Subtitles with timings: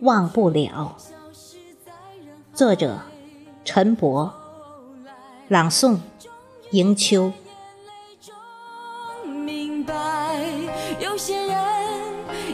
[0.00, 0.96] 忘不了。
[2.54, 3.00] 作者：
[3.64, 4.32] 陈博，
[5.48, 5.98] 朗诵：
[6.70, 7.32] 迎秋。
[9.24, 10.40] 明白，
[11.00, 11.56] 有些人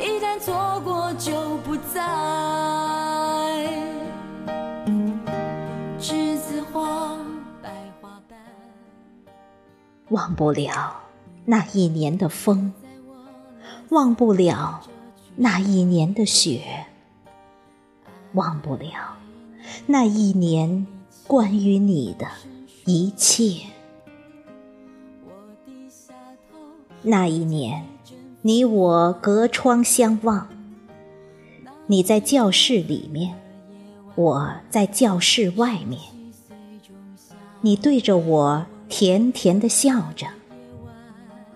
[0.00, 2.00] 一旦错过就不再。
[5.98, 7.18] 栀子花，
[7.62, 8.38] 白花瓣。
[10.08, 11.02] 忘不了
[11.44, 12.72] 那一年的风，
[13.90, 14.80] 忘不了
[15.34, 16.86] 那一年的雪，
[18.34, 19.16] 忘不了
[19.86, 20.86] 那一年
[21.26, 22.26] 关于你的
[22.84, 23.66] 一切。
[27.02, 27.84] 那一年，
[28.42, 30.48] 你我隔窗相望，
[31.86, 33.34] 你在教室里面，
[34.16, 36.00] 我在教室外面，
[37.60, 40.26] 你对着我甜甜的笑着，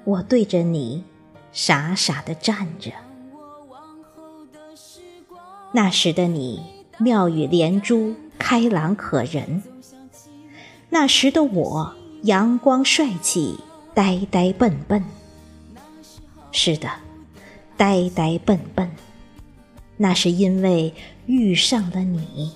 [0.05, 1.05] 我对着你
[1.53, 2.93] 傻傻的站着。
[5.73, 6.61] 那时的你
[6.99, 9.63] 妙语连珠，开朗可人；
[10.89, 13.57] 那时的我阳光帅气，
[13.95, 15.05] 呆呆笨笨。
[16.51, 16.91] 是的，
[17.77, 18.91] 呆呆笨笨，
[19.97, 20.93] 那是因为
[21.27, 22.53] 遇上了你。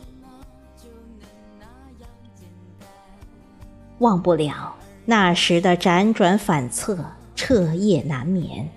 [3.98, 6.98] 忘不了那时的辗转反侧，
[7.36, 8.68] 彻夜难眠，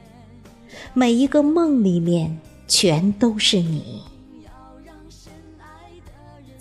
[0.94, 4.04] 每一个梦里面全都是你。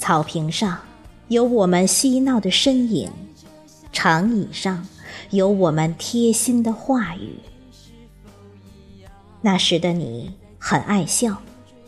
[0.06, 0.78] 草坪上
[1.26, 3.10] 有我们嬉闹的身影，
[3.92, 4.86] 长椅上
[5.30, 7.40] 有我们贴心的话语。
[9.40, 11.42] 那时的你很爱笑，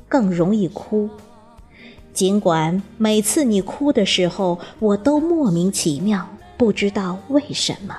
[0.09, 1.09] 更容易哭。
[2.13, 7.97] 尽管每次你哭的时候，我都莫名其妙，不知道为什么，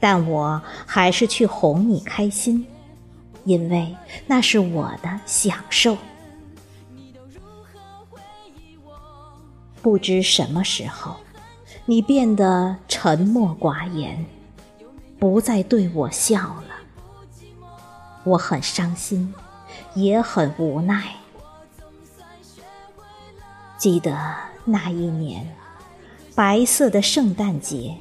[0.00, 2.66] 但我还是去哄你开心，
[3.44, 3.94] 因为
[4.26, 5.96] 那是我的享受。
[9.84, 11.16] 不知什么时候，
[11.84, 14.24] 你变得沉默寡言，
[15.18, 16.64] 不再对我笑了。
[18.24, 19.34] 我很伤心，
[19.94, 21.16] 也很无奈。
[23.76, 24.18] 记得
[24.64, 25.54] 那一年，
[26.34, 27.94] 白色的圣诞节，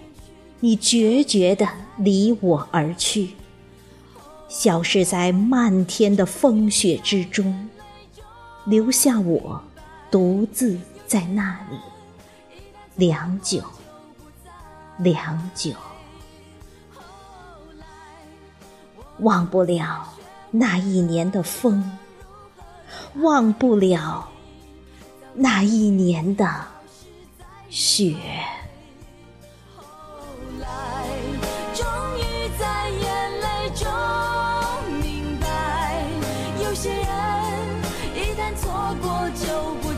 [0.62, 1.68] 你决绝地
[1.98, 3.32] 离我而去，
[4.48, 7.70] 消失在漫天的风雪之中，
[8.64, 9.62] 留下我
[10.10, 10.80] 独自
[11.14, 11.78] 在那里
[12.96, 13.62] 良久
[14.98, 15.72] 良久。
[19.20, 20.12] 忘不了
[20.50, 22.00] 那一年的风，
[23.18, 24.28] 忘不了
[25.36, 26.50] 那一年的
[27.70, 28.16] 雪。
[36.60, 37.06] 有些人
[38.16, 39.93] 一旦错过，就不。